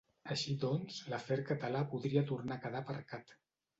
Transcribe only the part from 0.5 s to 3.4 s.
doncs l’afer català podria tornar quedar aparcat.